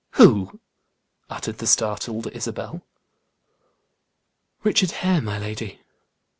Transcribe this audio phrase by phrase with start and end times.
[0.13, 0.59] "Who?"
[1.29, 2.81] uttered the startled Isabel.
[4.63, 5.79] "Richard Hare, my lady.